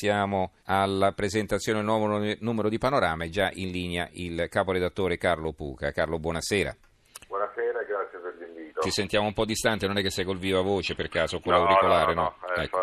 [0.00, 2.06] passiamo alla presentazione del nuovo
[2.40, 3.24] numero di Panorama.
[3.24, 5.92] È già in linea il caporedattore Carlo Puca.
[5.92, 6.74] Carlo, buonasera.
[7.28, 8.80] Buonasera, grazie per l'invito.
[8.80, 11.52] Ci sentiamo un po' distante, non è che sei col viva voce per caso, con
[11.52, 12.22] no, l'auricolare, no?
[12.22, 12.62] no, no.
[12.62, 12.78] Ecco.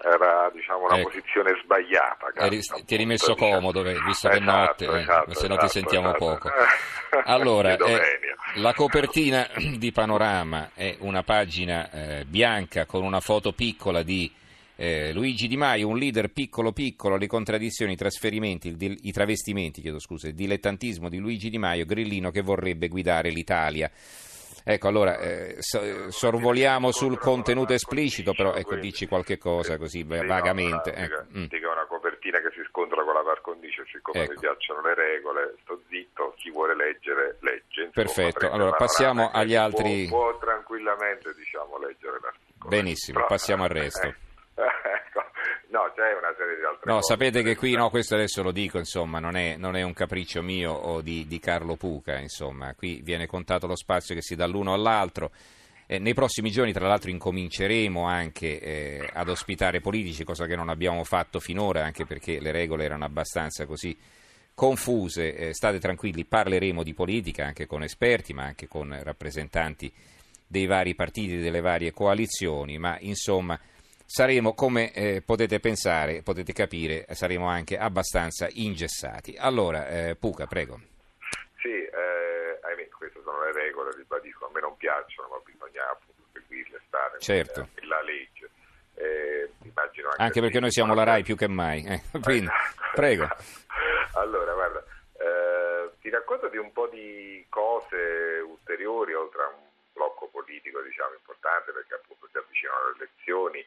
[0.00, 1.08] Era diciamo, una ecco.
[1.10, 2.32] posizione sbagliata.
[2.34, 5.66] Eri, ti eri messo comodo, visto che è notte, esatto, eh, esatto, se no esatto,
[5.66, 6.24] ti sentiamo esatto.
[6.24, 6.48] poco.
[7.24, 8.00] Allora, eh,
[8.56, 9.46] la copertina
[9.76, 14.30] di Panorama è una pagina eh, bianca con una foto piccola di
[14.80, 19.80] eh, Luigi Di Maio, un leader piccolo piccolo, le contraddizioni, i trasferimenti, il, i travestimenti,
[19.80, 23.90] chiedo scusa, il dilettantismo di Luigi Di Maio, grillino che vorrebbe guidare l'Italia.
[24.62, 30.92] Ecco, allora eh, sorvoliamo sul contenuto esplicito, però ecco, dici qualche cosa così vagamente.
[30.92, 31.24] Ecco.
[31.36, 31.44] Mm.
[31.46, 34.32] Dica una copertina che si scontra con la par condicio, siccome ecco.
[34.34, 37.82] mi piacciono le regole, sto zitto, chi vuole leggere legge.
[37.82, 40.06] Insomma, Perfetto, allora passiamo agli altri...
[40.06, 42.68] Può, può tranquillamente diciamo, leggere l'articolo.
[42.68, 44.26] Benissimo, passiamo al resto.
[45.98, 47.12] C'è una serie di altre no, cose.
[47.12, 50.42] sapete che qui, no, questo adesso lo dico, insomma, non è, non è un capriccio
[50.42, 54.46] mio o di, di, Carlo Puca, insomma, qui viene contato lo spazio che si dà
[54.46, 55.32] l'uno all'altro.
[55.88, 60.68] Eh, nei prossimi giorni, tra l'altro, incominceremo anche eh, ad ospitare politici, cosa che non
[60.68, 63.98] abbiamo fatto finora, anche perché le regole erano abbastanza così
[64.54, 65.34] confuse.
[65.34, 69.92] Eh, state tranquilli, parleremo di politica anche con esperti, ma anche con rappresentanti
[70.46, 73.58] dei vari partiti, delle varie coalizioni, ma insomma
[74.08, 79.36] saremo, come eh, potete pensare, potete capire, saremo anche abbastanza ingessati.
[79.38, 80.80] Allora, eh, Puca, prego.
[81.60, 86.22] Sì, eh, ahimè, queste sono le regole, ribadisco, a me non piacciono, ma bisogna appunto
[86.32, 87.68] seguirle, stare certo.
[87.80, 88.48] nella legge.
[88.94, 92.48] Eh, immagino anche, anche perché noi siamo la RAI più che mai, eh, quindi,
[92.94, 93.28] prego.
[94.16, 94.82] allora, guarda,
[95.18, 101.12] eh, ti racconto di un po' di cose ulteriori, oltre a un blocco politico diciamo,
[101.12, 103.66] importante, perché appunto si avvicinano le elezioni,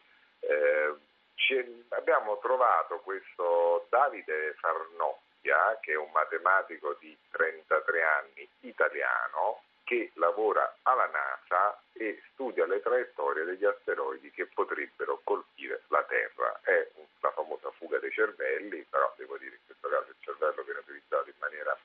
[0.52, 10.12] eh, abbiamo trovato questo Davide Farnocchia, che è un matematico di 33 anni italiano, che
[10.16, 16.60] lavora alla NASA e studia le traiettorie degli asteroidi che potrebbero colpire la Terra.
[16.64, 16.88] È
[17.20, 20.80] la famosa fuga dei cervelli, però devo dire che in questo caso il cervello viene
[20.80, 21.78] utilizzato in maniera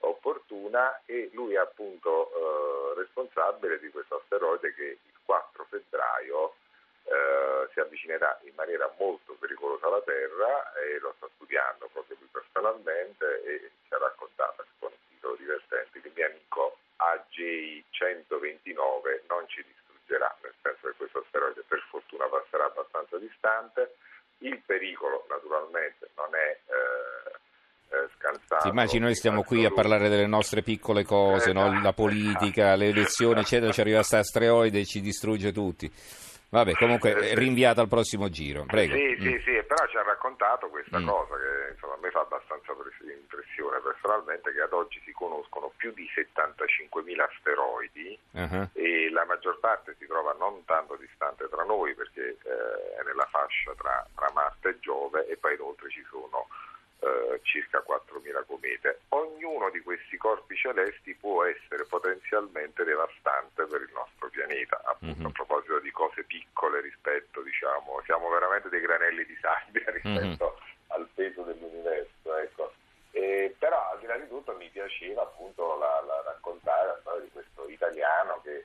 [0.00, 6.54] opportuna e lui è appunto eh, responsabile di questo asteroide che il 4 febbraio
[7.10, 12.28] eh, si avvicinerà in maniera molto pericolosa alla Terra e lo sta studiando proprio lui
[12.30, 19.42] personalmente e ci ha raccontato con un titolo divertente che il mio amico AJ129 non
[19.48, 23.96] ci distruggerà, nel senso che questo asteroide per fortuna passerà abbastanza distante.
[24.38, 27.32] Il pericolo naturalmente non è eh,
[27.90, 28.62] eh scansato.
[28.62, 31.82] Ti immagini noi stiamo qui a parlare delle nostre piccole cose, eh, no?
[31.82, 35.92] la politica, le elezioni, eccetera, ci arriva questo asteroide e ci distrugge tutti.
[36.50, 38.64] Vabbè, comunque rinviata al prossimo giro.
[38.66, 38.94] Prego.
[38.94, 39.22] Sì, mm.
[39.22, 41.06] sì, sì, però ci ha raccontato questa mm.
[41.06, 42.72] cosa che insomma, a me fa abbastanza
[43.06, 48.68] impressione personalmente che ad oggi si conoscono più di 75.000 asteroidi uh-huh.
[48.72, 53.28] e la maggior parte si trova non tanto distante tra noi perché eh, è nella
[53.30, 56.48] fascia tra, tra Marte e Giove e poi inoltre ci sono
[57.00, 59.00] eh, circa 4.000 comete.
[59.60, 64.80] Ognuno di questi corpi celesti può essere potenzialmente devastante per il nostro pianeta.
[64.86, 65.26] Appunto, mm-hmm.
[65.26, 70.96] a proposito di cose piccole rispetto, diciamo, siamo veramente dei granelli di sabbia rispetto mm-hmm.
[70.96, 72.36] al peso dell'universo.
[72.38, 72.72] Ecco.
[73.10, 77.20] E, però al di là di tutto mi piaceva appunto la, la raccontare la storia
[77.20, 78.64] di questo italiano che...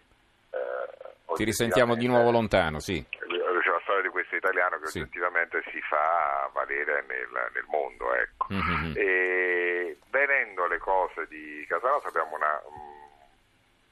[0.52, 3.06] Eh, Ti risentiamo di nuovo lontano, sì
[4.16, 5.00] questo italiano che sì.
[5.00, 8.14] oggettivamente si fa valere nel, nel mondo.
[8.14, 8.48] Ecco.
[8.54, 8.94] Mm-hmm.
[8.96, 9.65] E,
[10.26, 13.10] venendo le cose di Casanova abbiamo una um,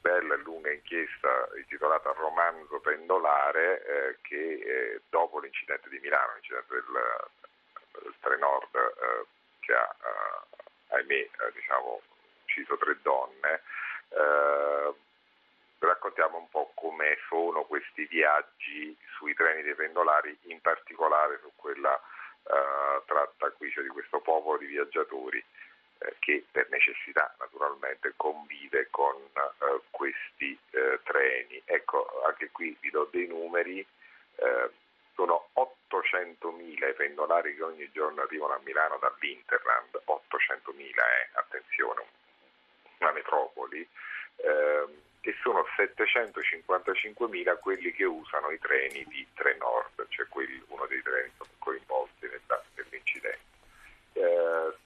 [0.02, 6.74] bella e lunga inchiesta intitolata Romanzo pendolare eh, che eh, dopo l'incidente di Milano, l'incidente
[6.74, 9.26] del, del Trenord eh,
[9.60, 12.02] che ha, eh, ahimè, eh, diciamo,
[12.44, 13.62] ucciso tre donne,
[14.10, 14.94] eh,
[15.80, 22.00] raccontiamo un po' come sono questi viaggi sui treni dei pendolari, in particolare su quella
[23.06, 25.42] tratta qui, cioè di questo popolo di viaggiatori
[26.20, 31.62] che per necessità naturalmente convive con uh, questi uh, treni.
[31.66, 33.86] Ecco, anche qui vi do dei numeri,
[35.14, 42.06] sono 800.000 i pendolari che ogni giorno arrivano a Milano dall'Interland, 800.000 eh, attenzione,
[42.98, 43.88] una metropoli.
[44.38, 44.88] Eh,
[45.26, 51.32] e sono 755.000 quelli che usano i treni di Trenord, cioè quelli, uno dei treni
[51.60, 51.93] coinvolti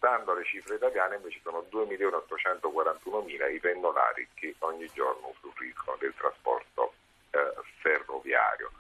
[0.08, 6.94] Stando alle cifre italiane invece sono 2.841.000 i pendolari che ogni giorno usufruiscono del trasporto
[7.32, 7.52] eh,
[7.82, 8.72] ferroviario.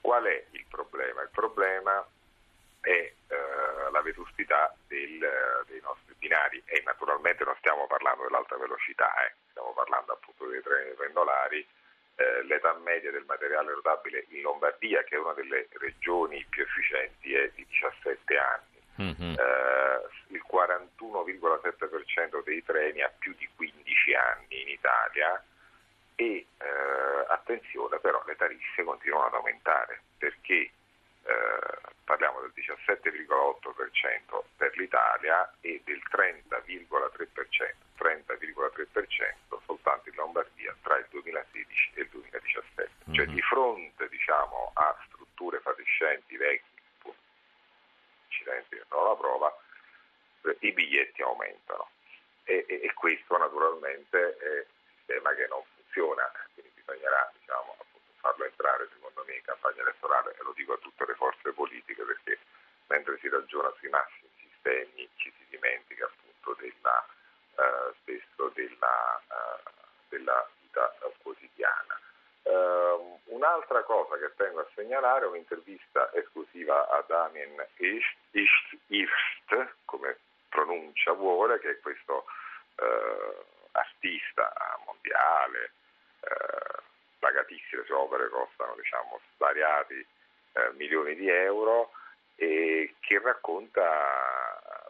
[0.00, 1.22] Qual è il problema?
[1.22, 2.06] Il problema
[2.82, 3.14] è eh,
[3.90, 9.34] la vetustità del, eh, dei nostri binari e naturalmente non stiamo parlando dell'alta velocità, eh.
[9.50, 11.66] stiamo parlando appunto dei treni pendolari
[12.14, 17.34] eh, l'età media del materiale rotabile in Lombardia, che è una delle regioni più efficienti,
[17.34, 18.68] è di 17 anni.
[19.00, 19.34] Mm-hmm.
[19.34, 25.42] Eh, il 41,7% dei treni ha più di 15 anni in Italia
[26.14, 30.70] e eh, attenzione però le tariffe continuano ad aumentare perché
[31.22, 41.06] eh, parliamo del 17,8% per l'Italia e del 30,3%, 30,3% soltanto in Lombardia tra il
[41.10, 42.90] 2016 e il 2017.
[43.08, 43.14] Mm-hmm.
[43.14, 47.14] Cioè di fronte diciamo, a strutture fatiscenti vecchie,
[48.26, 49.56] incidenti che non la prova,
[50.60, 51.90] i biglietti aumentano
[52.44, 54.66] e, e, e questo naturalmente è un
[54.96, 57.76] sistema che non funziona, quindi bisognerà diciamo,
[58.20, 62.02] farlo entrare secondo me in campagna elettorale e lo dico a tutte le forze politiche
[62.02, 62.38] perché
[62.88, 67.06] mentre si ragiona sui massimi sistemi ci si dimentica appunto della,
[67.56, 69.70] eh, spesso della, eh,
[70.08, 71.98] della vita quotidiana.
[72.42, 78.16] Uh, un'altra cosa che tengo a segnalare è un'intervista esclusiva a Damien Hirst,
[79.84, 80.18] come
[80.50, 82.26] pronuncia vuole, che questo
[82.76, 84.52] uh, artista
[84.84, 85.72] mondiale,
[86.20, 86.82] uh,
[87.18, 90.06] pagatissime, le sue opere costano diciamo, svariati
[90.52, 91.92] eh, milioni di euro
[92.34, 93.82] e che racconta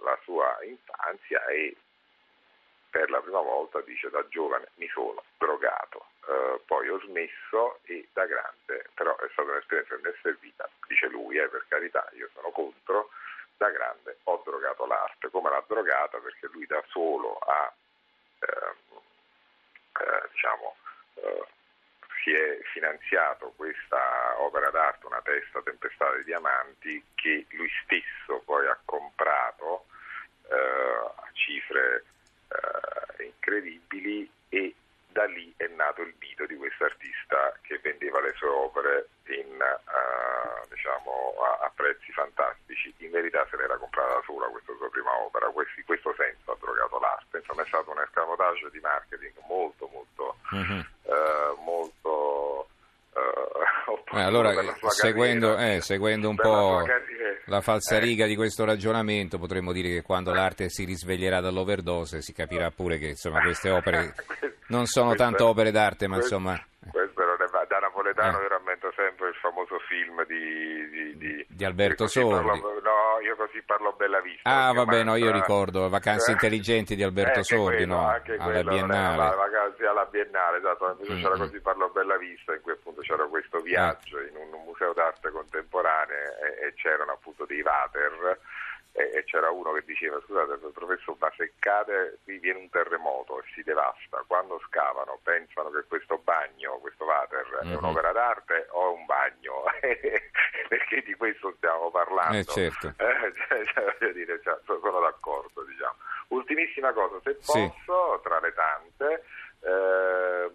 [0.02, 1.76] la sua infanzia e
[2.88, 8.08] per la prima volta dice da giovane mi sono drogato, eh, poi ho smesso e
[8.12, 12.08] da grande, però è stata un'esperienza che mi è servita, dice lui, eh, per carità,
[12.14, 13.10] io sono contro,
[13.60, 17.70] da grande ho drogato l'arte, come l'ha drogata perché lui da solo ha
[18.38, 19.00] ehm,
[20.00, 20.76] eh, diciamo,
[21.16, 21.44] eh,
[22.24, 28.66] si è finanziato questa opera d'arte, una testa tempestata di diamanti, che lui stesso poi
[28.66, 29.84] ha comprato
[30.48, 32.04] eh, a cifre
[32.48, 34.74] eh, incredibili e
[35.08, 39.52] da lì è nato il mito di questo artista che vendeva le sue opere in,
[39.52, 40.29] uh,
[40.70, 42.94] diciamo, a, a, prezzi fantastici.
[42.98, 46.56] In verità se l'era comprata da sola questa sua prima opera, in questo senso ha
[46.58, 47.38] drogato l'arte.
[47.38, 50.80] Insomma è stato un escamotage di marketing molto molto, mm-hmm.
[51.02, 52.68] uh, molto
[53.14, 54.52] uh, eh, allora,
[54.88, 56.84] seguendo, eh, seguendo, un po'
[57.46, 58.28] la falsariga eh.
[58.28, 63.08] di questo ragionamento, potremmo dire che quando l'arte si risveglierà dall'overdose si capirà pure che
[63.08, 64.14] insomma, queste opere
[64.68, 66.60] non sono tanto opere d'arte, ma questo, insomma...
[66.90, 68.42] Questo non è, da napoletano eh.
[68.42, 71.46] io rammento sempre il famoso film di...
[71.60, 72.46] Di, Alberto Sordi.
[72.46, 74.48] Parlo, no, io così parlo Bella Vista.
[74.48, 76.32] Ah, vabbè, no, io ricordo Vacanze eh.
[76.32, 78.06] intelligenti di Alberto Sordi, quello, no?
[78.06, 79.16] Anche alla quello, Biennale.
[79.16, 81.22] La, vacanze alla Biennale, esatto, mm-hmm.
[81.22, 84.22] c'era così parlo Bella Vista, in cui appunto c'era questo viaggio ah.
[84.22, 88.38] in un, un museo d'arte contemporanea e, e c'erano appunto dei water
[89.08, 93.44] e, c'era uno che diceva scusate professore ma se cade qui viene un terremoto e
[93.54, 97.72] si devasta quando scavano pensano che questo bagno questo water mm-hmm.
[97.72, 97.84] è mhm.
[97.84, 99.62] un'opera d'arte o è un bagno
[100.68, 102.88] perché di questo stiamo parlando eh, certo.
[102.96, 105.94] eh, cioè, cioè, dire, cioè, sono d'accordo diciamo.
[106.28, 108.22] ultimissima cosa se posso sì.
[108.22, 109.24] tra le tante
[109.62, 110.50] eh,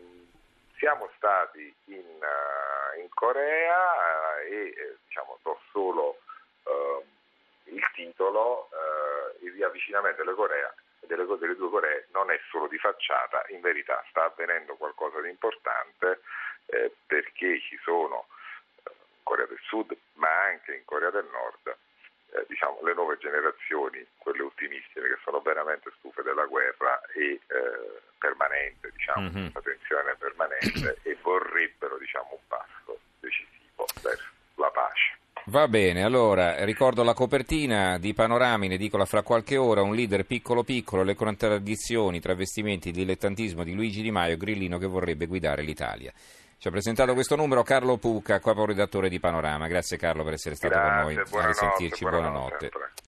[0.78, 6.15] siamo stati in, uh, in Corea uh, e eh, diciamo do solo
[8.26, 13.46] titolo eh, il riavvicinamento delle, Corea, delle, delle, due Coree non è solo di facciata,
[13.50, 16.22] in verità sta avvenendo qualcosa di importante
[16.68, 18.28] eh, perché ci sono
[18.84, 21.78] eh, in Corea del Sud ma anche in Corea del Nord
[22.32, 28.02] eh, diciamo, le nuove generazioni, quelle ultimissime che sono veramente stufe della guerra e eh,
[28.18, 29.48] permanente, diciamo, mm-hmm.
[29.54, 35.15] la tensione permanente e vorrebbero diciamo, un passo decisivo verso la pace.
[35.48, 40.26] Va bene, allora ricordo la copertina di Panorami, ne dicola fra qualche ora, un leader
[40.26, 46.12] piccolo piccolo, le contraddizioni, travestimenti, dilettantismo di Luigi Di Maio, grillino che vorrebbe guidare l'Italia.
[46.58, 49.68] Ci ha presentato questo numero Carlo Pucca, capo redattore di Panorama.
[49.68, 51.44] Grazie Carlo per essere stato Grazie, con noi.
[51.44, 52.70] A risentirci, buonanotte.
[52.72, 52.95] buonanotte.